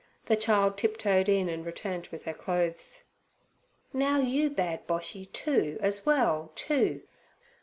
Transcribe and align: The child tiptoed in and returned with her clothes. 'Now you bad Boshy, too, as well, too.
The 0.25 0.35
child 0.35 0.79
tiptoed 0.79 1.29
in 1.29 1.47
and 1.47 1.63
returned 1.63 2.07
with 2.07 2.23
her 2.23 2.33
clothes. 2.33 3.03
'Now 3.93 4.17
you 4.17 4.49
bad 4.49 4.87
Boshy, 4.87 5.31
too, 5.31 5.77
as 5.79 6.07
well, 6.07 6.51
too. 6.55 7.03